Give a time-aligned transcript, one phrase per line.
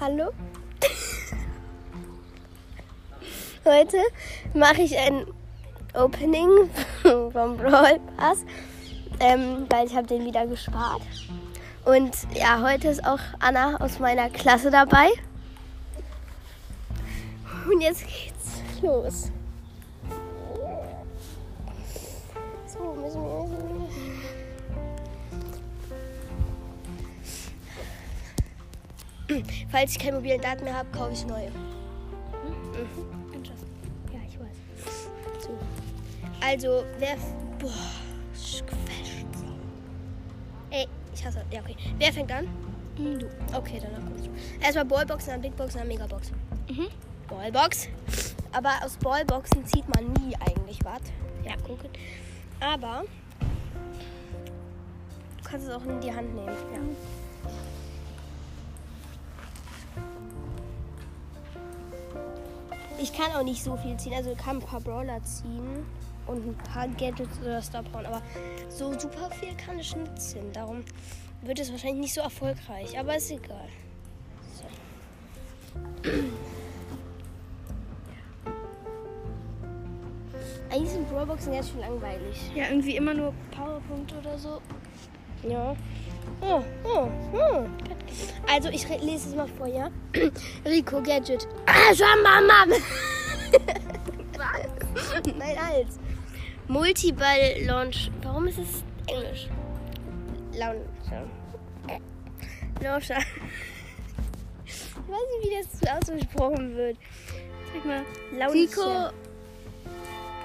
[0.00, 0.30] Hallo?
[3.66, 3.98] Heute
[4.54, 5.26] mache ich ein
[5.92, 6.70] Opening
[7.02, 8.46] vom Brawl Pass,
[9.20, 11.02] ähm, weil ich habe den wieder gespart.
[11.84, 15.08] Und ja, heute ist auch Anna aus meiner Klasse dabei.
[17.70, 19.30] Und jetzt geht's los.
[29.70, 31.50] Falls ich keine mobilen Daten mehr habe, kaufe ich neue.
[31.50, 33.34] Mhm.
[34.12, 34.56] Ja, ich weiß.
[35.40, 35.50] So.
[36.40, 37.16] Also, wer.
[37.58, 37.70] Boah,
[38.32, 39.26] gefälscht.
[40.70, 41.44] Ey, ich hasse.
[41.52, 41.76] Ja, okay.
[41.98, 42.48] Wer fängt an?
[42.96, 43.26] Du.
[43.56, 44.30] Okay, danach kommst du.
[44.60, 46.32] Erstmal Ballboxen, dann Bigboxen, dann Megabox.
[46.68, 46.88] Mhm.
[47.28, 47.88] Ballbox.
[48.52, 51.00] Aber aus Ballboxen zieht man nie eigentlich was.
[51.44, 51.88] Ja, gucken.
[52.58, 53.04] Aber
[55.38, 56.48] du kannst es auch in die Hand nehmen.
[56.48, 56.80] Ja.
[63.02, 64.12] Ich kann auch nicht so viel ziehen.
[64.14, 65.86] Also ich kann ein paar Brawler ziehen
[66.26, 68.06] und ein paar Gadgets oder Star Power.
[68.06, 68.22] Aber
[68.68, 70.52] so super viel kann ich nicht ziehen.
[70.52, 70.84] Darum
[71.40, 72.98] wird es wahrscheinlich nicht so erfolgreich.
[72.98, 73.68] Aber ist egal.
[74.54, 74.64] So.
[80.70, 82.50] Eigentlich sind Brawlboxen ganz schön langweilig.
[82.54, 84.60] Ja, irgendwie immer nur Powerpunkte oder so.
[85.48, 85.74] Ja.
[86.40, 87.66] Oh, oh, oh.
[88.48, 89.90] Also, ich lese es mal vor, ja?
[90.66, 91.46] Rico Gadget.
[91.66, 92.70] Ah, Schambamam.
[95.38, 95.98] Nein, als.
[96.68, 98.10] Multiball Launch.
[98.22, 99.48] Warum ist es Englisch?
[100.52, 101.26] Launcher.
[102.80, 103.18] Launcher.
[105.10, 106.96] Ich weiß nicht, wie das ausgesprochen wird.
[107.74, 108.54] Sag mal, Launcher.
[108.54, 109.10] Rico.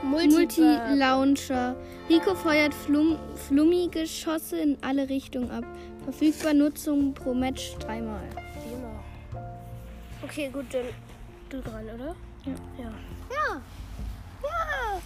[0.06, 1.76] Multi-Launcher.
[2.10, 3.18] Rico feuert Flum
[3.48, 5.66] flummige Geschosse in alle Richtungen ab.
[6.04, 8.22] Verfügbar Nutzung pro Match dreimal.
[10.24, 10.86] Okay, gut, dann
[11.50, 12.16] du dran, oder?
[12.46, 12.54] Ja.
[12.78, 12.92] Ja.
[13.30, 13.62] Ja.
[14.44, 15.02] Ja.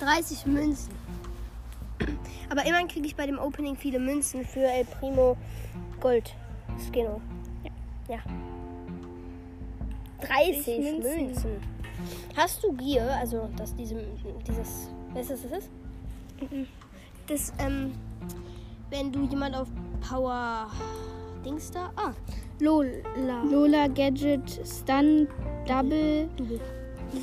[0.00, 0.94] 30 Münzen.
[2.48, 5.36] Aber immerhin kriege ich bei dem Opening viele Münzen für El Primo
[6.00, 6.34] Gold.
[6.78, 7.20] Skino.
[8.08, 8.16] Ja.
[8.16, 8.20] ja.
[10.26, 11.26] 30 Münzen.
[11.26, 11.79] Münzen.
[12.36, 13.96] Hast du Gier, also dass diese,
[14.46, 15.70] dieses, was das ist?
[17.26, 17.92] Das, ähm,
[18.90, 19.68] wenn du jemand auf
[20.00, 20.70] Power
[21.44, 22.12] Dings da, ah,
[22.60, 22.90] Lola,
[23.50, 25.28] Lola Gadget Stun
[25.66, 26.60] Double Double.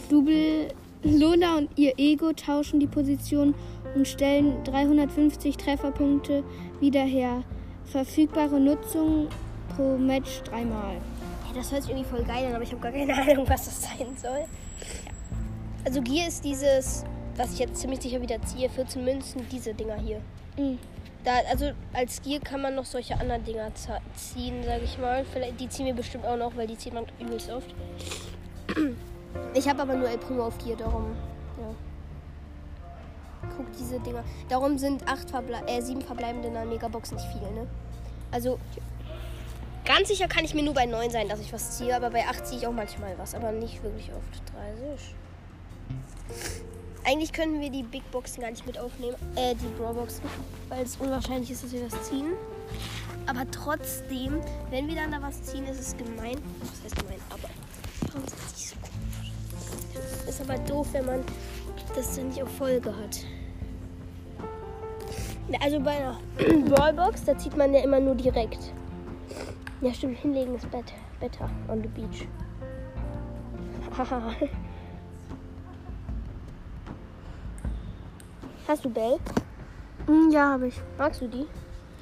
[0.09, 0.67] Double.
[1.03, 3.53] Lola und ihr Ego tauschen die Position
[3.95, 6.43] und stellen 350 Trefferpunkte
[6.79, 7.43] wieder her.
[7.85, 9.27] Verfügbare Nutzung
[9.75, 10.95] pro Match dreimal.
[10.95, 13.65] Ja, das hört sich irgendwie voll geil an, aber ich habe gar keine Ahnung, was
[13.65, 14.45] das sein soll.
[15.87, 17.05] Also Gier ist dieses,
[17.37, 20.19] was ich jetzt ziemlich sicher wieder ziehe, 14 Münzen, diese Dinger hier.
[20.57, 20.79] Mhm.
[21.23, 23.71] Da, also als Gier kann man noch solche anderen Dinger
[24.13, 25.23] ziehen, sage ich mal.
[25.23, 27.73] Vielleicht, die ziehen wir bestimmt auch noch, weil die zieht man übelst oft.
[29.53, 31.15] Ich habe aber nur El Primo auf Gier, darum.
[31.57, 31.73] Ja.
[33.55, 34.25] Guck diese Dinger.
[34.49, 37.65] Darum sind acht Verble äh, sieben verbleibende in der Megabox nicht viel, ne?
[38.29, 38.59] Also
[39.85, 42.25] ganz sicher kann ich mir nur bei 9 sein, dass ich was ziehe, aber bei
[42.27, 44.53] 8 ziehe ich auch manchmal was, aber nicht wirklich oft.
[44.53, 45.15] 30.
[47.03, 50.23] Eigentlich können wir die Big Boxen gar nicht mit aufnehmen, äh, die Brawl Boxen,
[50.67, 52.33] weil es unwahrscheinlich ist, dass wir das ziehen.
[53.27, 56.37] Aber trotzdem, wenn wir dann da was ziehen, ist es gemein.
[56.61, 57.19] Was heißt gemein?
[57.29, 57.49] Aber
[58.07, 60.27] warum ist das nicht so komisch?
[60.27, 61.23] Ist aber doof, wenn man
[61.95, 63.25] das dann nicht auf Folge hat.
[65.61, 66.19] Also bei einer
[66.69, 68.73] Brawlbox, da zieht man ja immer nur direkt.
[69.81, 72.27] Ja, stimmt, hinlegen ist bet better on the beach.
[73.97, 74.33] Haha.
[78.67, 79.17] Hast du Bell?
[80.07, 80.75] Hm, Ja, habe ich.
[80.97, 81.47] Magst du die?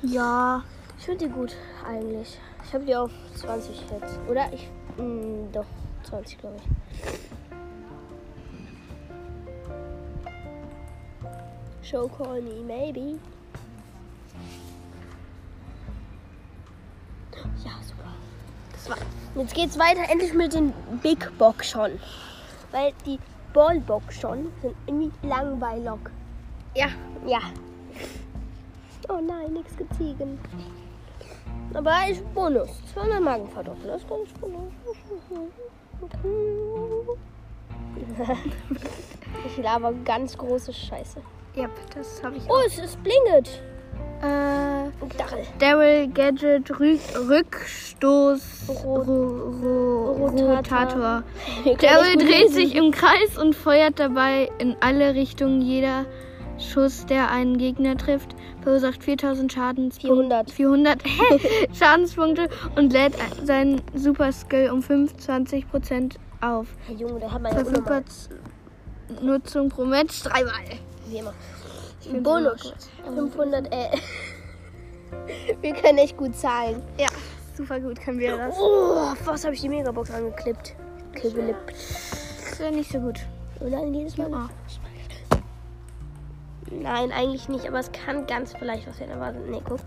[0.02, 0.64] Ja.
[0.98, 1.56] Ich finde die gut
[1.88, 2.40] eigentlich.
[2.66, 4.20] Ich habe die auf 20 jetzt.
[4.28, 4.68] Oder ich.
[4.98, 5.66] Mh, doch,
[6.04, 6.70] 20 glaube ich.
[11.88, 13.20] Show call me, maybe.
[17.64, 18.10] Ja, super.
[18.74, 18.98] Das war.
[19.36, 20.74] Jetzt geht's weiter endlich mit den
[21.04, 21.92] Big Box schon.
[22.72, 23.20] Weil die
[23.54, 26.00] Ballbox schon sind irgendwie langweilig.
[26.76, 26.88] Ja,
[27.26, 27.40] ja.
[29.10, 30.40] Oh nein, nichts gezogen.
[31.74, 32.70] Aber ist Bonus.
[32.94, 33.88] 200 Marken verdoppeln.
[33.88, 34.72] Das ist ganz Bonus.
[39.46, 41.20] Ich laber ganz große Scheiße.
[41.56, 43.62] Ja, das habe ich Oh, es ist blinget.
[44.22, 44.90] Äh.
[45.60, 46.98] Daryl Gadget Rü
[47.30, 51.24] Rückstoß Ro- Ro Ro Rotator.
[51.82, 55.62] Daryl ich dreht sich im Kreis und feuert dabei in alle Richtungen.
[55.62, 56.06] Jeder
[56.58, 60.52] Schuss, der einen Gegner trifft, verursacht 4000 Schadens 400.
[60.52, 61.04] 400
[61.74, 63.14] Schadenspunkte und lädt
[63.44, 66.68] seinen Super Skill um 25% auf.
[66.88, 68.04] Hey Junge, da hat nochmal.
[69.22, 70.54] Nutzung pro Match dreimal.
[71.08, 71.34] Wie immer.
[72.22, 72.74] Bonus.
[73.06, 73.34] immer gut.
[73.34, 73.90] 500, äh.
[75.62, 76.82] Wir können echt gut zahlen.
[76.98, 77.08] Ja,
[77.56, 78.56] super gut können wir das.
[78.58, 80.76] Oh, was habe ich die Megabox angeklippt?
[81.14, 81.74] Geklippt.
[82.50, 83.20] Das wäre nicht so gut.
[83.60, 84.30] Dann jedes Mal.
[84.30, 84.50] Ja.
[86.72, 89.14] Nein, eigentlich nicht, aber es kann ganz vielleicht was werden.
[89.14, 89.80] Aber nee, guck.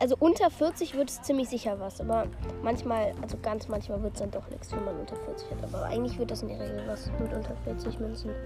[0.00, 2.26] Also unter 40 wird es ziemlich sicher was, aber
[2.62, 5.64] manchmal, also ganz manchmal wird es dann doch nichts, wenn man unter 40 hat.
[5.64, 8.30] Aber eigentlich wird das in der Regel was mit unter 40 Münzen.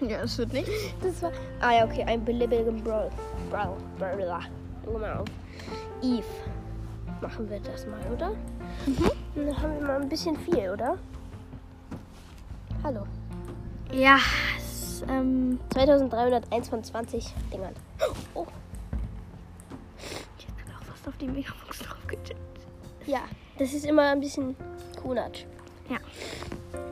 [0.00, 0.68] Ja, es wird nicht.
[1.02, 1.32] Das war.
[1.58, 3.08] Ah ja, okay, ein beliebigen Brawl.
[3.50, 3.76] Brawl.
[3.98, 4.30] Brawl.
[4.30, 5.24] Auf.
[6.02, 6.24] Eve.
[7.22, 8.30] Machen wir das mal, oder?
[8.84, 9.10] Mhm.
[9.34, 10.98] Dann haben wir mal ein bisschen viel, oder?
[12.86, 13.02] Hallo.
[13.92, 14.16] Ja,
[14.56, 17.74] es, ähm, 2301 von 20 Dingern.
[18.32, 18.46] Oh,
[20.38, 22.60] ich bin auch fast auf die Megabox draufgetippt.
[23.06, 23.22] ja.
[23.58, 24.54] Das ist immer ein bisschen
[25.02, 25.46] Kunatsch.
[25.90, 25.96] Ja.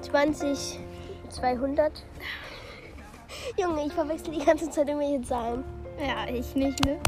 [0.03, 0.81] 20,
[1.29, 2.03] 200.
[3.57, 5.63] Junge, ich verwechsel die ganze Zeit irgendwelche Zahlen.
[6.01, 6.99] Ja, ich nicht, ne?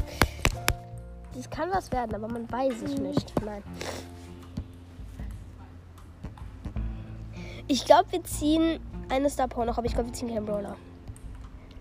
[1.35, 3.33] Das kann was werden, aber man weiß es nicht.
[3.43, 3.63] Nein.
[7.67, 8.79] Ich glaube, wir ziehen
[9.09, 10.75] eine Star Power noch, aber ich glaube, wir ziehen keinen Brawler.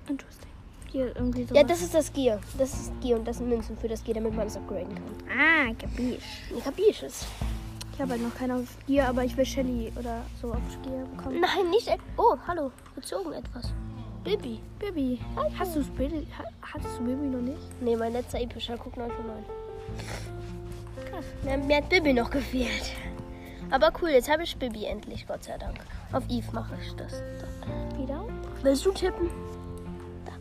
[0.09, 0.49] Interesting.
[0.91, 1.55] Hier irgendwie so.
[1.55, 2.41] Ja, das ist das Gear.
[2.59, 5.05] Das ist Gear und das sind Münzen für das Gear, damit man es upgraden kann.
[5.29, 6.43] Ah, kapisch.
[6.57, 7.27] Ich kapisch es.
[7.95, 11.05] Ich habe halt noch keine auf Gier, aber ich will Shelly oder so auf Gier
[11.17, 11.41] bekommen.
[11.41, 11.89] Nein, nicht.
[11.89, 12.71] e- Oh, hallo.
[12.95, 13.73] Gezogen etwas.
[14.23, 14.61] Bibi.
[14.79, 15.21] Baby,
[15.59, 16.27] hast du Baby?
[16.37, 16.45] ha-
[16.75, 17.81] Hattest du Baby noch nicht?
[17.81, 18.77] Nee, mein letzter epischer.
[18.77, 19.45] Guck 9 von 9.
[21.11, 21.25] Krass.
[21.45, 22.93] Mir, mir hat Bibi noch gefehlt.
[23.71, 25.79] Aber cool, jetzt habe ich Bibi endlich, Gott sei Dank.
[26.13, 27.23] Auf Eve mache ich das.
[27.41, 27.99] Da.
[27.99, 28.25] Wieder?
[28.63, 29.29] Willst du tippen?
[30.25, 30.33] Da.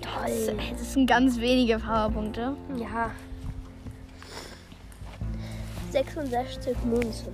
[0.00, 0.58] Toll.
[0.78, 2.56] Das sind ganz wenige Powerpunkte.
[2.76, 3.10] Ja.
[5.90, 7.32] 66 Münzen.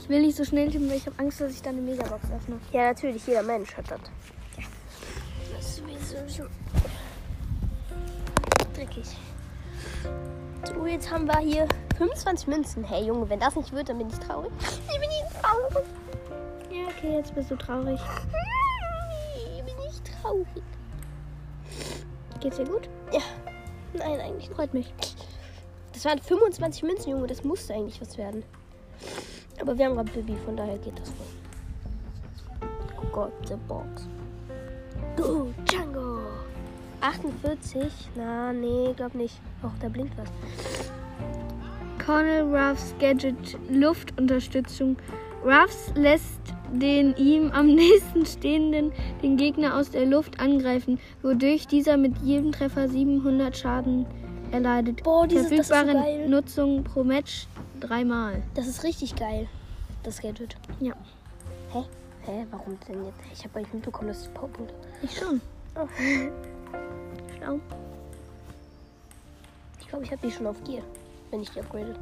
[0.00, 2.24] Ich will nicht so schnell tippen, weil ich habe Angst, dass ich dann eine Megabox
[2.30, 2.58] öffne.
[2.72, 4.00] Ja, natürlich, jeder Mensch hat das.
[5.54, 6.48] Das ist sowieso schon
[8.74, 9.16] dreckig.
[10.78, 11.66] So, jetzt haben wir hier
[11.96, 12.84] 25 Münzen.
[12.84, 14.52] Hey Junge, wenn das nicht wird, dann bin ich traurig.
[14.60, 15.86] Ich bin nicht traurig.
[16.70, 18.00] Ja, okay, jetzt bist du traurig.
[19.56, 20.46] Ich bin nicht traurig.
[22.38, 22.88] Geht's dir gut?
[23.12, 23.22] Ja.
[23.92, 24.50] Nein, eigentlich.
[24.50, 24.94] Freut mich.
[25.92, 27.26] Das waren 25 Münzen, Junge.
[27.26, 28.44] Das musste eigentlich was werden.
[29.60, 32.68] Aber wir haben gerade Bibi, von daher geht das wohl.
[33.02, 34.06] Oh Gott, the box.
[35.16, 36.20] Go, Django.
[37.00, 37.90] 48?
[38.14, 39.40] Na, nee, glaub nicht.
[39.62, 40.28] Och, da blinkt was.
[42.04, 44.96] Colonel Ruffs Gadget Luftunterstützung.
[45.44, 46.40] Ruffs lässt
[46.72, 52.52] den ihm am nächsten stehenden den Gegner aus der Luft angreifen, wodurch dieser mit jedem
[52.52, 54.06] Treffer 700 Schaden
[54.52, 55.02] erleidet.
[55.02, 56.28] Boah, dieses- das ist so Verfügbare.
[56.28, 57.46] Nutzung pro Match
[57.80, 58.42] dreimal.
[58.54, 59.46] Das ist richtig geil.
[60.02, 60.56] Das Gadget.
[60.80, 60.94] Ja,
[61.72, 61.84] Hä?
[62.24, 62.46] Hä?
[62.50, 63.18] Warum denn jetzt?
[63.32, 64.74] Ich habe nicht mitbekommen, dass es Powerpunkte.
[65.02, 65.40] ich schon.
[65.74, 65.86] Oh.
[67.36, 67.60] Schlau.
[69.88, 70.82] Ich glaube, ich habe die schon auf Gear,
[71.30, 71.94] wenn ich die upgrade.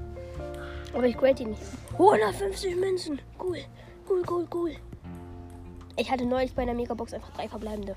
[0.93, 1.63] Aber ich grade die nicht.
[1.93, 3.21] 150 Münzen.
[3.41, 3.59] Cool.
[4.11, 4.73] Cool, cool, cool.
[5.97, 7.95] Ich hatte neulich bei einer Megabox einfach drei verbleibende.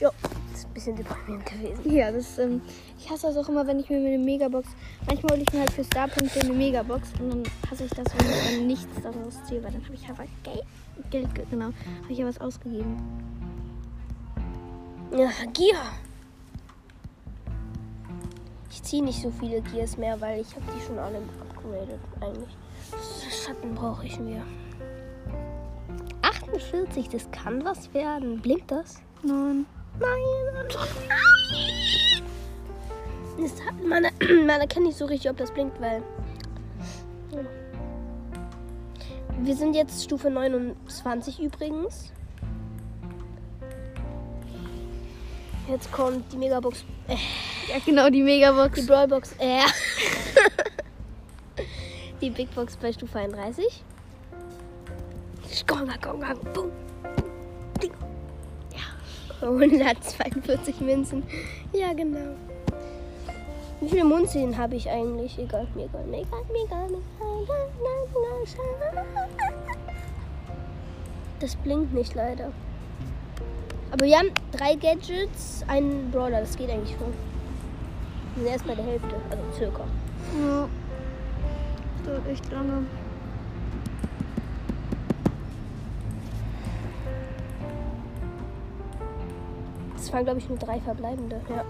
[0.00, 0.10] Jo,
[0.50, 1.92] das ist ein bisschen deprimierend gewesen.
[1.94, 2.60] Ja, das, ähm,
[2.98, 4.66] ich hasse das auch immer, wenn ich mir eine Megabox.
[5.06, 8.30] Manchmal hole ich mir halt für Starpunkte eine Megabox und dann hasse ich das, wenn
[8.30, 10.64] ich dann nichts daraus ziehe, weil dann habe ich einfach Geld,
[11.10, 11.76] Geld ge- genau, habe
[12.10, 12.96] ich ja was ausgegeben.
[15.12, 15.92] Ja, Gear.
[18.70, 22.56] Ich ziehe nicht so viele Gears mehr, weil ich habe die schon alle upgraded eigentlich.
[23.44, 24.42] Schatten brauche ich mehr.
[26.22, 28.40] 48, das kann was werden.
[28.40, 29.02] Blinkt das?
[29.22, 29.66] Nein.
[29.98, 30.68] Nein.
[33.40, 34.04] Das hat, man,
[34.46, 36.02] man erkennt nicht so richtig, ob das blinkt, weil.
[37.32, 37.40] Ja.
[39.42, 42.12] Wir sind jetzt Stufe 29 übrigens.
[45.68, 46.84] Jetzt kommt die Megabox.
[47.08, 47.16] Äh,
[47.70, 48.80] Ja, genau, die Megabox.
[48.80, 49.32] die Brawlbox.
[49.38, 49.60] Äh.
[52.20, 53.84] die Big Box bei Stufe 31.
[55.68, 56.72] Gonga, gonga, boom.
[57.80, 57.92] Ding.
[58.72, 59.46] Ja.
[59.46, 61.22] 142 Münzen.
[61.72, 62.34] Ja, genau.
[63.80, 65.38] Wie viele Münzen habe ich eigentlich?
[65.38, 67.00] Egal, mir egal, mir egal, mir egal, mir egal.
[71.38, 72.52] Das blinkt nicht leider.
[73.92, 77.29] Aber wir haben drei Gadgets, einen Brawler, das geht eigentlich schon.
[78.40, 79.84] Sind erst bei der Hälfte, also circa.
[80.40, 80.66] Ja.
[82.06, 82.86] dauert echt lange.
[89.94, 91.38] Das waren, glaube ich, nur drei verbleibende.
[91.50, 91.66] Ja.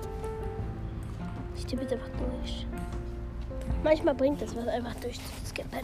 [1.56, 2.68] Ich tippe jetzt einfach durch.
[3.82, 5.80] Manchmal bringt es was, einfach durchzuskippen.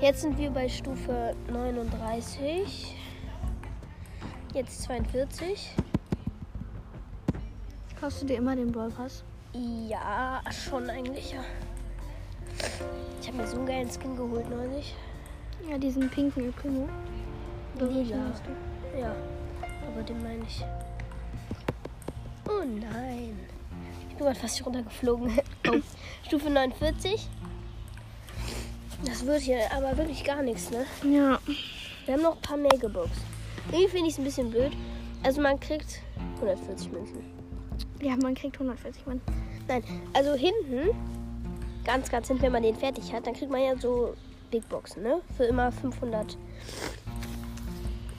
[0.00, 2.96] Jetzt sind wir bei Stufe 39.
[4.54, 5.76] Jetzt 42.
[8.04, 9.24] Kaufst du dir immer den Brawl Pass?
[9.88, 11.42] Ja, schon eigentlich, ja.
[13.18, 14.94] Ich habe mir so einen geilen Skin geholt neulich.
[15.66, 16.86] Ja, diesen pinken Primo.
[17.80, 18.30] Lila.
[19.00, 19.16] Ja,
[19.88, 20.62] aber den meine ich.
[22.46, 23.40] Oh nein.
[24.02, 25.40] Ich bin gerade fast runtergeflogen.
[25.66, 25.80] Oh.
[26.26, 27.26] Stufe 49.
[29.06, 30.84] Das wird hier aber wirklich gar nichts, ne?
[31.10, 31.38] Ja.
[32.04, 33.08] Wir haben noch ein paar Megabox.
[33.72, 34.72] Irgendwie finde ich es ein bisschen blöd.
[35.22, 36.02] Also man kriegt
[36.42, 37.33] 140 Münzen.
[38.00, 39.20] Ja, man kriegt 140 Mann.
[39.68, 39.82] Nein,
[40.12, 40.90] also hinten,
[41.84, 44.14] ganz, ganz hinten, wenn man den fertig hat, dann kriegt man ja so
[44.50, 45.20] Big Boxen, ne?
[45.36, 46.36] Für immer 500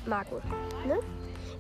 [0.06, 0.36] Marken,
[0.88, 1.00] ne?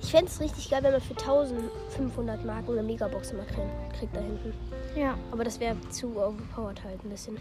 [0.01, 4.15] Ich fände es richtig geil, wenn man für 1500 Marken eine Megabox immer kriegt, kriegt
[4.15, 4.53] da hinten.
[4.95, 5.17] Ja.
[5.31, 7.37] Aber das wäre zu overpowered halt ein bisschen.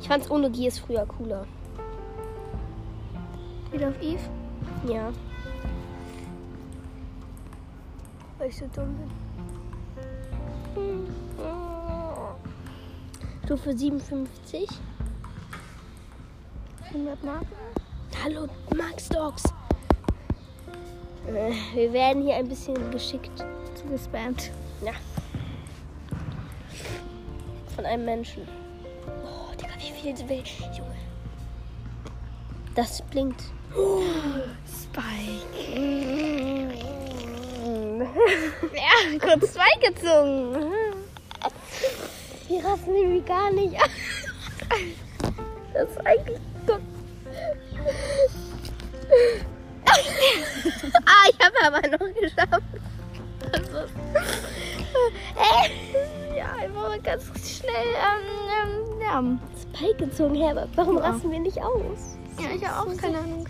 [0.00, 1.46] Ich fand's ohne Gears früher cooler.
[3.72, 4.22] Wieder auf Eve?
[4.88, 5.12] Ja.
[8.46, 8.94] Weil ich so dumm
[10.76, 11.10] bin.
[13.44, 14.68] Stufe 57.
[16.84, 17.48] 100 Marken?
[18.22, 19.42] Hallo, Max Dogs.
[21.26, 23.44] Äh, Wir werden hier ein bisschen geschickt.
[23.74, 24.52] Zugespammt.
[24.80, 24.92] Ja.
[27.74, 28.46] Von einem Menschen.
[29.24, 30.44] Oh, Digga, wie viel will.
[30.72, 30.94] Junge.
[32.76, 33.42] Das blinkt.
[34.68, 36.55] Spike.
[38.74, 40.72] Ja, kurz Spike gezogen.
[42.48, 43.90] Die rasten nämlich gar nicht an.
[45.74, 46.38] Das ist eigentlich.
[46.66, 46.80] Guck.
[51.04, 52.62] ah, ich habe aber noch geschafft.
[53.52, 53.78] Also,
[55.36, 57.24] Äh, ja, einfach mal ganz
[57.58, 58.24] schnell ähm,
[58.64, 59.38] ähm, ja.
[59.78, 60.70] Spike gezogen, Herbert.
[60.74, 61.10] Warum Ja.
[61.10, 62.16] rasten wir nicht aus?
[62.38, 63.46] Ja, ich habe auch keine Ahnung.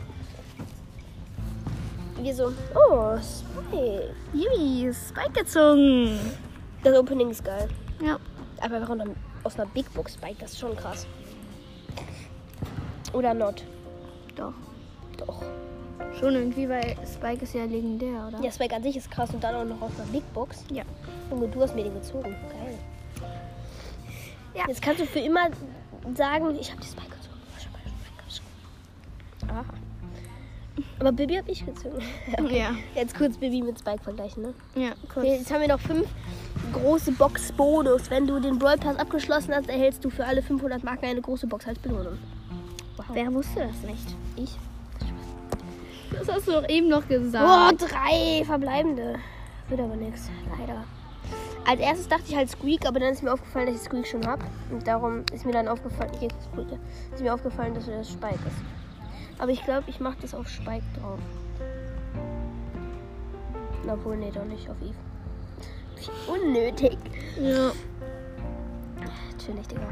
[2.27, 4.13] Wir so, oh, Spike.
[4.35, 6.19] Yui, Spike gezogen.
[6.83, 7.69] Das Opening ist geil.
[8.05, 8.19] Ja.
[8.61, 9.15] Aber warum dann
[9.45, 10.35] aus einer Big Box Spike?
[10.41, 11.07] Das ist schon krass.
[13.13, 13.63] Oder not?
[14.35, 14.55] Doch.
[15.19, 15.41] Doch.
[16.19, 18.43] Schon irgendwie, weil Spike ist ja legendär, oder?
[18.43, 20.65] Ja, Spike an sich ist krass und dann auch noch aus einer Big Box.
[20.73, 20.83] Ja.
[21.31, 22.35] Junge, du hast mir den gezogen.
[22.51, 22.77] Geil.
[24.53, 24.65] Ja.
[24.67, 25.49] Jetzt kannst du für immer
[26.17, 27.16] sagen, ich habe die Spike
[31.07, 32.03] Aber Bibi hab ich gezogen.
[32.51, 32.71] Ja.
[32.97, 34.55] Jetzt kurz Bibi mit Spike vergleichen, ne?
[34.75, 35.25] Ja, kurz.
[35.25, 36.09] Okay, jetzt haben wir noch fünf
[36.73, 38.11] große Box-Bonus.
[38.11, 41.47] Wenn du den Brawl Pass abgeschlossen hast, erhältst du für alle 500 Marken eine große
[41.47, 42.19] Box als Belohnung.
[42.97, 43.07] Wow.
[43.13, 44.17] Wer wusste das nicht?
[44.35, 44.59] Ich?
[46.11, 47.83] Das hast du doch eben noch Oh, gesagt.
[47.83, 49.21] drei verbleibende.
[49.69, 50.83] Wird aber nichts, leider.
[51.69, 54.27] Als erstes dachte ich halt Squeak, aber dann ist mir aufgefallen, dass ich Squeak schon
[54.27, 54.45] habe.
[54.73, 56.67] Und darum ist mir dann aufgefallen, hier Squeak,
[57.15, 58.86] ist mir aufgefallen, dass das Spike ist.
[59.39, 61.19] Aber ich glaube, ich mache das auf Spike drauf.
[63.89, 64.95] Obwohl, nee, doch nicht auf Eve.
[66.33, 66.99] Unnötig.
[67.41, 67.73] Ja.
[69.31, 69.89] Natürlich, Digga.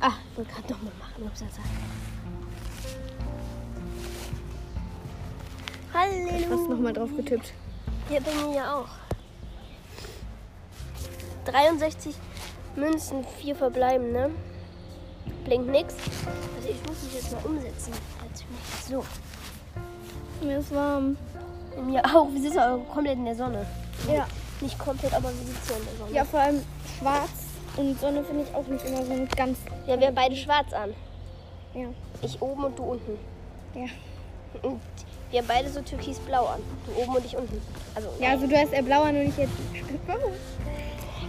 [0.00, 1.22] Ah, ich wollte gerade nochmal machen.
[1.24, 1.58] Ups, jetzt.
[5.94, 6.50] Halleluja.
[6.50, 7.54] Hast nochmal drauf getippt.
[8.08, 8.88] Hier bin ich ja auch.
[11.46, 12.14] 63
[12.76, 14.30] Münzen, 4 verbleiben, ne?
[15.44, 15.94] Blinkt nix.
[16.56, 17.92] Also ich muss mich jetzt mal umsetzen.
[18.88, 19.04] So.
[20.44, 21.16] Mir ist warm.
[21.86, 22.28] Mir auch.
[22.32, 23.66] Wir sitzen aber komplett in der Sonne.
[24.12, 24.26] Ja.
[24.60, 26.12] Nicht komplett, aber wir sitzen in der Sonne.
[26.14, 26.62] Ja, vor allem
[26.98, 27.30] schwarz
[27.76, 29.58] und Sonne finde ich auch nicht immer so ganz.
[29.86, 30.94] Ja, wir haben beide schwarz an.
[31.74, 31.86] Ja.
[32.22, 33.18] Ich oben und du unten.
[33.74, 33.86] Ja.
[34.62, 34.80] Und
[35.30, 36.60] wir haben beide so türkisblau an.
[36.86, 37.60] Du oben und ich unten.
[37.94, 39.52] Also, Ja, also du hast eher blau an und ich jetzt.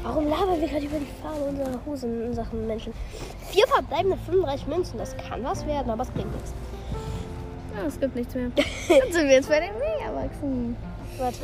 [0.05, 0.27] Warum?
[0.27, 2.93] Labern wir gerade über die Farbe unserer Hosen in Sachen Menschen?
[3.49, 6.53] Vier verbleibende 35 Münzen, das kann was werden, aber es bringt nichts.
[7.75, 8.49] Ja, es gibt nichts mehr.
[8.55, 10.77] Dann sind wir jetzt bei den Mega-Wachsen.
[11.17, 11.43] Warte.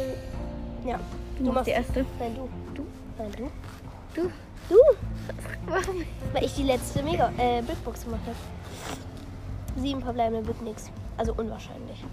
[0.86, 1.00] Ja.
[1.40, 2.06] Du, machst die erste.
[2.20, 2.50] Nein, du.
[2.76, 2.86] Du?
[3.18, 4.22] Nein, du.
[4.22, 4.30] Du?
[4.70, 4.76] Du?
[5.66, 6.04] Warum?
[6.32, 9.82] Weil ich die letzte Mega äh, Brickbox gemacht habe.
[9.82, 10.92] Sieben verbleibende wird nichts.
[11.18, 12.04] Also unwahrscheinlich.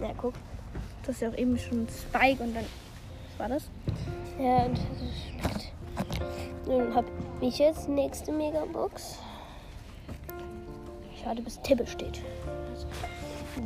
[0.00, 0.32] Ja, guck.
[1.02, 2.64] Du hast ja auch eben schon Spike und dann.
[3.36, 3.68] Was war das?
[4.38, 4.78] Ja, und
[6.66, 7.08] nun habe
[7.40, 9.18] ich jetzt nächste Megabox.
[11.14, 12.20] Ich warte, bis Tibbe steht.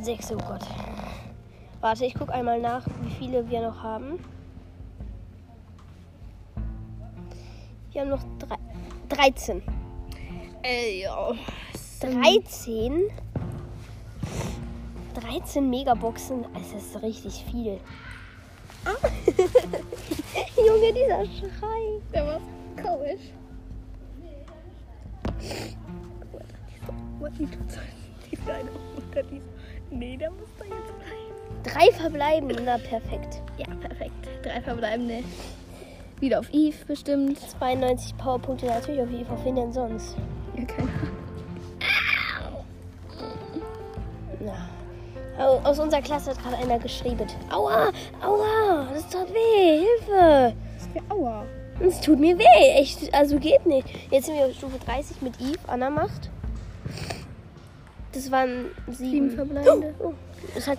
[0.01, 0.65] Sechs, oh Gott.
[1.81, 4.23] Warte, ich gucke einmal nach, wie viele wir noch haben.
[7.91, 8.57] Wir haben noch drei,
[9.09, 9.61] 13.
[10.61, 11.31] Ey, ja.
[11.99, 13.09] 13?
[15.13, 17.79] 13 Megaboxen, es ist richtig viel.
[18.85, 18.95] Ah.
[20.57, 22.01] Junge, dieser Schrei.
[22.13, 22.41] Der war
[22.81, 23.21] komisch.
[27.37, 27.47] Die
[28.31, 29.49] die kleine unter diesem.
[29.89, 31.31] Nee, der muss da jetzt bleiben.
[31.63, 33.41] Drei verbleiben, na perfekt.
[33.57, 34.27] Ja, perfekt.
[34.43, 35.23] Drei verbleibende.
[36.19, 37.39] Wieder auf Eve bestimmt.
[37.39, 40.15] 92 Powerpunkte natürlich auf Eve, auf wen denn sonst?
[40.55, 40.89] Ja, keine
[42.45, 42.65] Ahnung.
[44.39, 44.69] Na.
[45.63, 47.27] Aus unserer Klasse hat gerade einer geschrieben.
[47.49, 50.53] Aua, aua, das tut weh, Hilfe.
[50.77, 51.45] Das wäre Aua.
[51.87, 53.87] Es tut mir weh, echt, also geht nicht.
[54.09, 56.29] Jetzt sind wir auf Stufe 30 mit Eve, Anna macht.
[58.13, 59.95] Das waren sieben, Sieben verbleibende.
[59.99, 60.13] Oh,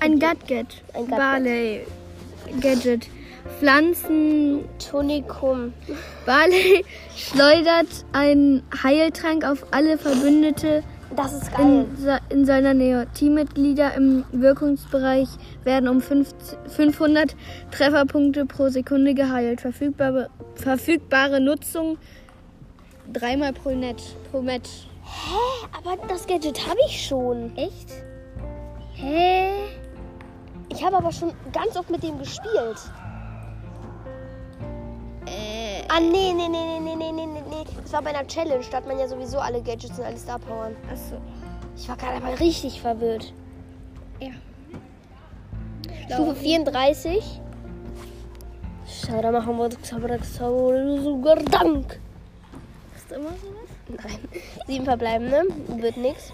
[0.01, 0.19] Ein.
[0.19, 0.83] Gadget.
[0.93, 1.09] Ein Gadget.
[1.09, 1.81] Barley.
[2.61, 3.09] Gadget.
[3.59, 4.65] Pflanzen.
[4.79, 5.73] Tonikum.
[6.27, 6.85] Barley
[7.17, 10.83] schleudert einen Heiltrank auf alle Verbündete
[11.17, 11.87] Das ist geil.
[12.31, 13.07] in, in seiner Nähe.
[13.15, 15.29] Teammitglieder im Wirkungsbereich
[15.65, 17.37] werden um 50 500
[17.71, 19.61] Trefferpunkte pro Sekunde geheilt.
[19.61, 21.99] Verfügbare, verfügbare Nutzung
[23.13, 24.89] dreimal pro, Net, pro Match.
[25.05, 25.67] Hä?
[25.77, 27.57] Aber das Gadget habe ich schon.
[27.57, 27.91] Echt?
[28.95, 29.51] Hä?
[30.69, 32.79] Ich habe aber schon ganz oft mit dem gespielt.
[35.95, 37.65] Ah, nee, nee, nee, nee, nee, nee, nee, nee.
[37.83, 40.39] Das war bei einer Challenge, da hat man ja sowieso alle Gadgets und alle Star
[40.39, 40.75] Powern.
[40.91, 41.21] achso.
[41.77, 43.35] Ich war gerade aber richtig verwirrt.
[44.19, 44.31] Ja.
[46.15, 47.41] Stufe 34.
[48.87, 49.69] Schau, da machen wir
[51.03, 52.01] sogar Dank.
[52.97, 54.03] Ist immer sowas?
[54.03, 54.19] Nein.
[54.67, 55.43] Sieben verbleibende,
[55.77, 56.33] wird nix.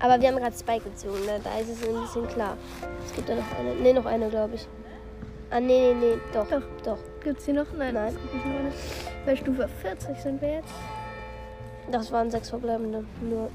[0.00, 1.40] Aber wir haben gerade Spike gezogen, ne?
[1.42, 2.58] da ist es ein bisschen klar.
[3.06, 3.74] Es gibt da noch eine.
[3.76, 4.68] Ne, noch eine, glaube ich.
[5.50, 6.48] Ah, nee, nee, nee, doch.
[6.48, 6.62] Doch.
[6.84, 6.98] Doch.
[7.22, 7.66] Gibt's hier noch?
[7.76, 7.94] Nein.
[7.94, 8.16] Nein.
[9.26, 10.72] Bei Stufe 40 sind wir jetzt.
[11.90, 13.04] Das waren sechs verbleibende.
[13.20, 13.50] Nur.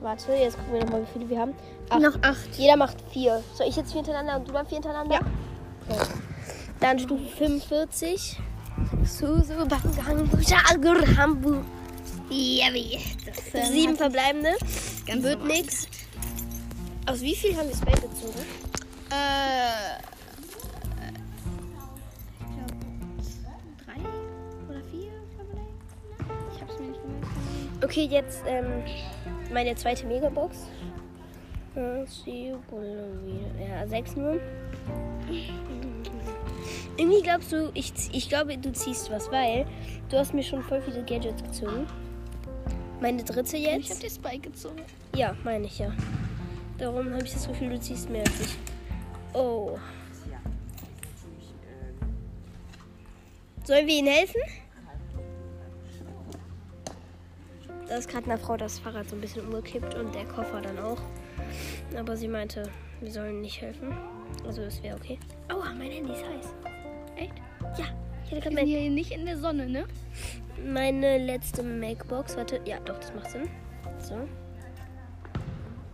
[0.00, 1.54] Warte, jetzt gucken wir nochmal, wie viele wir haben.
[1.88, 2.00] Acht.
[2.00, 2.56] Noch 8.
[2.56, 3.42] Jeder macht vier.
[3.54, 5.14] Soll ich jetzt vier hintereinander und du dann vier hintereinander?
[5.14, 5.20] Ja.
[5.88, 6.10] Okay.
[6.80, 8.38] Dann Stufe 45.
[9.04, 10.28] Susu Bangang
[13.70, 14.50] Sieben verbleibende.
[15.06, 15.56] Ganz Wird normal.
[15.56, 15.88] nix.
[17.06, 18.40] Aus wie viel haben wir Spike gezogen?
[19.10, 19.99] Äh.
[27.90, 28.84] Okay, jetzt ähm,
[29.52, 30.68] meine zweite Megabox.
[31.74, 32.04] Äh,
[33.68, 34.38] Ja, sechs nur.
[36.96, 39.66] Irgendwie glaubst du, ich, ich glaube, du ziehst was, weil
[40.08, 41.88] du hast mir schon voll viele Gadgets gezogen.
[43.00, 44.00] Meine dritte Ich hab jetzt?
[44.04, 44.82] dir Spike gezogen.
[45.16, 45.90] Ja, meine ich ja.
[46.78, 48.56] Darum habe ich das Gefühl, du ziehst mehr als ich.
[49.32, 49.76] Oh.
[53.64, 54.40] Sollen wir ihnen helfen?
[57.90, 60.78] Da ist gerade einer Frau das Fahrrad so ein bisschen umgekippt und der Koffer dann
[60.78, 61.00] auch.
[61.98, 63.92] Aber sie meinte, wir sollen nicht helfen.
[64.46, 65.18] Also es wäre okay.
[65.48, 66.54] Aua, mein Handy ist heiß.
[67.16, 67.32] Echt?
[67.76, 67.86] Ja,
[68.24, 69.86] ich hatte Wir gerade sind mein, hier nicht in der Sonne, ne?
[70.64, 72.36] meine letzte Macbox.
[72.36, 73.48] Warte, ja, doch, das macht Sinn.
[73.98, 74.14] So.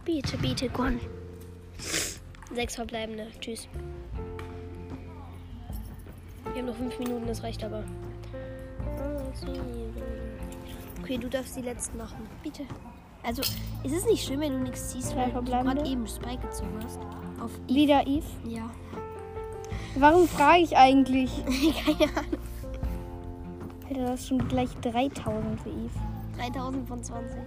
[0.04, 1.00] Biete, biete, Gon.
[2.54, 3.28] Sechs verbleibende.
[3.40, 3.68] Tschüss.
[6.44, 7.84] Wir haben noch fünf Minuten, das reicht aber.
[11.06, 12.28] Okay, du darfst die letzten machen.
[12.42, 12.64] Bitte.
[13.22, 13.40] Also,
[13.84, 16.98] ist es nicht schön, wenn du nichts ziehst, weil du gerade eben Spike gezogen hast?
[17.40, 17.74] Auf I.
[17.76, 18.26] Wieder Eve.
[18.42, 18.68] Ja.
[19.94, 21.30] Warum frage ich eigentlich?
[21.84, 22.40] Keine Ahnung.
[23.88, 25.90] Alter, das ist schon gleich 3000 für Eve.
[26.38, 27.38] 3000 von 20.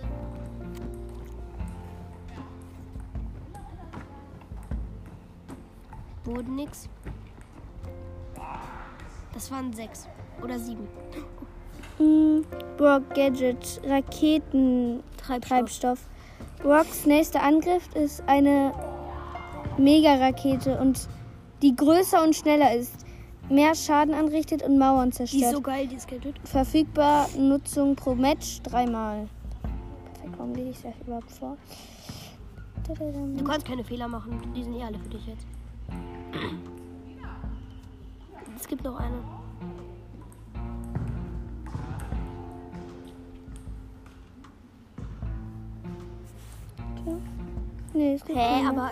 [6.24, 6.88] Wurde nix.
[9.34, 10.08] Das waren sechs
[10.42, 10.88] oder sieben.
[12.00, 12.42] Mm,
[12.78, 16.00] Brock Gadget, Raketentreibstoff.
[16.62, 18.74] Brocks nächster Angriff ist eine
[19.78, 21.08] Mega-Rakete und
[21.62, 23.06] die größer und schneller ist,
[23.50, 25.54] mehr Schaden anrichtet und Mauern Die ist zerstört.
[25.56, 26.36] so geil, dieses Gadget.
[26.46, 29.28] Verfügbar Nutzung pro Match dreimal.
[30.14, 31.58] Perfekt, warum lese ich das überhaupt vor?
[32.88, 34.40] Du kannst keine Fehler machen.
[34.56, 35.46] Die sind eh alle für dich jetzt.
[38.56, 39.16] Es gibt noch eine.
[48.00, 48.38] Nee, ist nicht.
[48.38, 48.70] Hä, ne?
[48.70, 48.92] aber.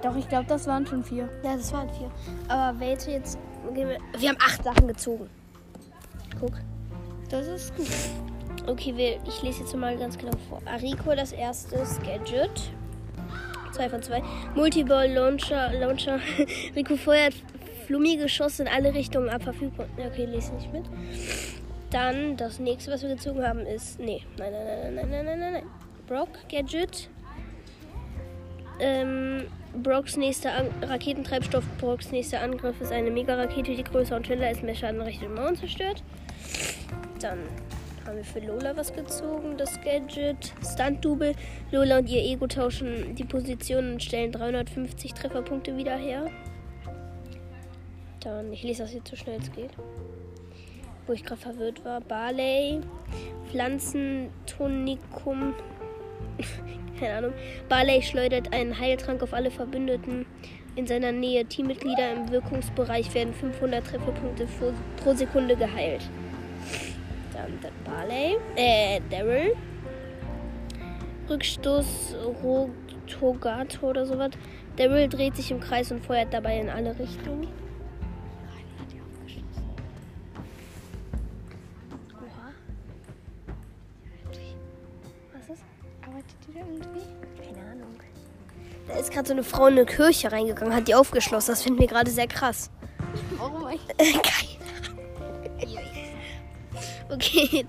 [0.00, 1.28] Doch, ich glaube, das waren schon vier.
[1.42, 2.08] Ja, das waren vier.
[2.46, 3.36] Aber welche jetzt.
[3.74, 5.28] Wir haben acht Sachen gezogen.
[6.38, 6.52] Guck.
[7.30, 7.88] Das ist gut.
[8.68, 10.60] Okay, ich lese jetzt mal ganz genau vor.
[10.66, 12.70] Ariko, das erste Gadget.
[13.72, 14.22] Zwei von zwei.
[14.54, 15.72] Multiball Launcher.
[15.72, 16.20] Launcher.
[16.76, 17.34] Rico feuert
[17.86, 19.42] Flummi-Geschosse in alle Richtungen ab.
[19.42, 19.86] Verfügbar.
[19.98, 20.84] Okay, lese nicht mit.
[21.90, 23.98] Dann das nächste, was wir gezogen haben, ist.
[23.98, 24.22] Nee.
[24.38, 25.81] Nein, nein, nein, nein, nein, nein, nein, nein.
[26.12, 27.08] Brock Gadget.
[28.80, 29.44] Ähm,
[29.82, 34.62] Brocks nächster An Raketentreibstoff, Brocks nächster Angriff ist eine Mega-Rakete, die größer und schneller ist,
[34.62, 36.02] mehr Schaden richtet und Mauern zerstört.
[37.18, 37.38] Dann
[38.04, 40.52] haben wir für Lola was gezogen, das Gadget.
[40.62, 41.34] Stunt-Double.
[41.70, 46.26] Lola und ihr Ego tauschen die Positionen und stellen 350 Trefferpunkte wieder her.
[48.20, 49.70] Dann, ich lese das jetzt so schnell es geht.
[51.06, 52.02] Wo ich gerade verwirrt war.
[52.02, 52.82] Barley,
[53.50, 55.54] Pflanzentonikum.
[57.00, 57.32] Keine Ahnung.
[57.68, 60.26] Barley schleudert einen Heiltrank auf alle Verbündeten
[60.76, 61.44] in seiner Nähe.
[61.44, 64.46] Teammitglieder im Wirkungsbereich werden 500 Trefferpunkte
[65.02, 66.02] pro- Sekunde geheilt.
[67.32, 69.54] Dann der Barley, äh, Daryl.
[71.28, 74.30] Rückstoß Rotogato oder sowas.
[74.76, 77.48] Daryl dreht sich im Kreis und feuert dabei in alle Richtungen.
[88.92, 91.52] Da ist gerade so eine Frau in eine Kirche reingegangen, hat die aufgeschlossen.
[91.52, 92.70] Das finden wir gerade sehr krass.
[93.38, 93.88] Warum eigentlich?
[94.22, 95.92] Keine Ahnung.
[97.10, 97.64] Okay.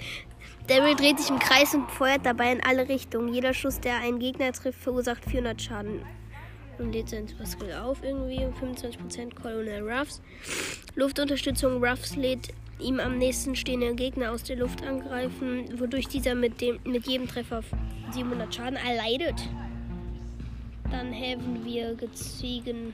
[0.68, 3.34] Daryl dreht sich im Kreis und feuert dabei in alle Richtungen.
[3.34, 6.02] Jeder Schuss, der einen Gegner trifft, verursacht 400 Schaden.
[6.78, 8.40] Und lädt sein Skill auf irgendwie.
[8.40, 10.22] 25% Colonel Ruffs.
[10.96, 11.84] Luftunterstützung.
[11.84, 16.80] Ruffs lädt ihm am nächsten stehende Gegner aus der Luft angreifen, wodurch dieser mit, dem,
[16.84, 17.62] mit jedem Treffer
[18.12, 19.36] 700 Schaden erleidet.
[20.94, 22.94] Dann haben wir gezogen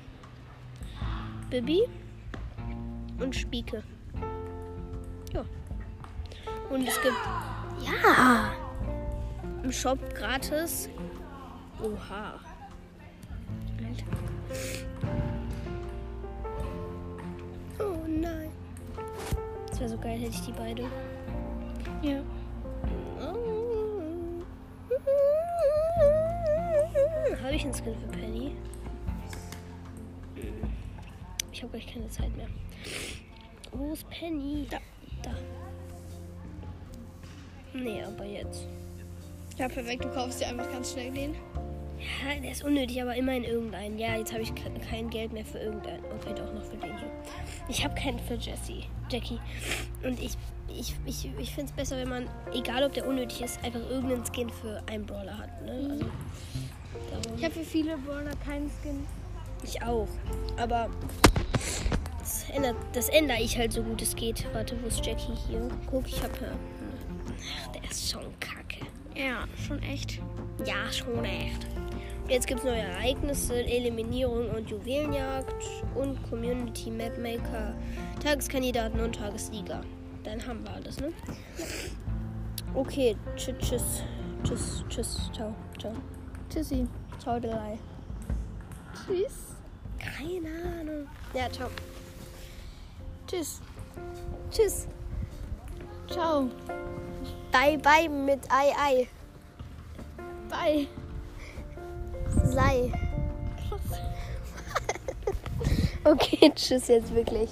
[1.50, 1.84] Bibi
[3.20, 3.84] und Spieke.
[5.34, 5.44] Ja.
[6.70, 7.18] Und es gibt.
[7.86, 8.54] Ja!
[9.64, 10.90] Im Shop gratis.
[11.84, 12.40] Oha.
[17.80, 18.50] Oh nein.
[19.68, 20.84] Das wäre so geil, hätte ich die beide.
[22.02, 22.22] Ja.
[27.60, 28.52] Ich einen Skin für Penny?
[31.52, 32.48] Ich habe gleich keine Zeit mehr.
[33.72, 34.65] Wo ist Penny?
[34.69, 34.78] Da.
[35.24, 35.32] Da.
[37.74, 38.67] Nee, aber jetzt.
[39.58, 40.06] Ja, perfekt.
[40.06, 41.34] Du kaufst dir einfach ganz schnell den.
[42.00, 44.00] Ja, der ist unnötig, aber immerhin irgendeinen.
[44.00, 46.04] Ja, jetzt habe ich ke- kein Geld mehr für irgendeinen.
[46.06, 47.12] Okay, doch noch für den hier.
[47.67, 49.38] Ich habe keinen für Jessie, Jackie.
[50.02, 50.38] Und ich,
[50.69, 54.24] ich, ich, ich finde es besser, wenn man, egal ob der unnötig ist, einfach irgendeinen
[54.26, 55.62] Skin für einen Brawler hat.
[55.65, 55.72] Ne?
[55.91, 56.12] Also, darum.
[57.39, 59.08] Ich habe für viele Brawler keinen Skin.
[59.63, 60.10] Ich auch.
[60.58, 60.89] Aber
[62.19, 64.45] das ändert, das ändere ich halt so gut es geht.
[64.52, 65.65] Warte, wo ist Jackie hier?
[65.89, 66.34] Guck, ich habe.
[67.63, 68.86] Ach, der ist schon kacke.
[69.15, 70.19] Ja, schon echt.
[70.65, 71.65] Ja, schon echt.
[72.28, 75.63] Jetzt gibt es neue Ereignisse, Eliminierung und Juwelenjagd
[75.95, 77.73] und Community Mapmaker,
[78.21, 79.80] Tageskandidaten und Tagesliga.
[80.25, 81.13] Dann haben wir alles, ne?
[82.73, 84.04] Okay, tschüss, tschüss,
[84.43, 85.93] tschüss, tschüss, ciao, ciao.
[86.49, 86.86] Tschüssi.
[87.22, 87.78] Ciao, drei.
[88.94, 89.56] Tschüss.
[90.00, 91.08] Keine Ahnung.
[91.34, 91.70] Ja, ciao.
[93.28, 93.62] Tschüss.
[94.50, 94.88] Tschüss.
[96.10, 96.50] Ciao.
[97.52, 99.08] Bye, bye mit Ei, Ei.
[100.50, 100.88] Bye.
[102.46, 102.92] Sei.
[106.06, 107.50] Okay, tschüss jetzt wirklich.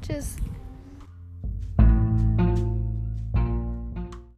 [0.00, 0.36] Tschüss.